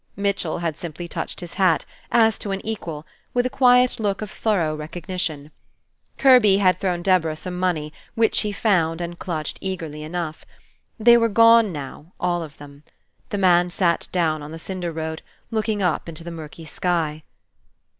Mitchell 0.15 0.57
had 0.57 0.79
simply 0.79 1.07
touched 1.07 1.41
his 1.41 1.53
hat, 1.61 1.85
as 2.11 2.39
to 2.39 2.49
an 2.49 2.65
equal, 2.65 3.05
with 3.35 3.45
a 3.45 3.51
quiet 3.51 3.99
look 3.99 4.23
of 4.23 4.31
thorough 4.31 4.73
recognition. 4.75 5.51
Kirby 6.17 6.57
had 6.57 6.79
thrown 6.79 7.03
Deborah 7.03 7.35
some 7.35 7.59
money, 7.59 7.93
which 8.15 8.33
she 8.33 8.51
found, 8.51 8.99
and 8.99 9.19
clutched 9.19 9.59
eagerly 9.61 10.01
enough. 10.01 10.43
They 10.99 11.17
were 11.17 11.29
gone 11.29 11.71
now, 11.71 12.13
all 12.19 12.41
of 12.41 12.57
them. 12.57 12.81
The 13.29 13.37
man 13.37 13.69
sat 13.69 14.07
down 14.11 14.41
on 14.41 14.49
the 14.51 14.57
cinder 14.57 14.91
road, 14.91 15.21
looking 15.51 15.83
up 15.83 16.09
into 16.09 16.23
the 16.23 16.31
murky 16.31 16.65
sky. 16.65 17.21